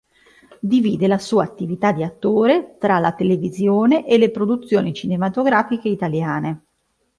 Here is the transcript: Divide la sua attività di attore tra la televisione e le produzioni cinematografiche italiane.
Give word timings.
Divide 0.59 1.05
la 1.05 1.19
sua 1.19 1.43
attività 1.43 1.91
di 1.91 2.01
attore 2.01 2.77
tra 2.79 2.97
la 2.97 3.11
televisione 3.11 4.07
e 4.07 4.17
le 4.17 4.31
produzioni 4.31 4.95
cinematografiche 4.95 5.89
italiane. 5.89 6.63